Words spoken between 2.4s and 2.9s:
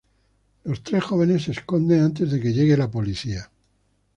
que llegue la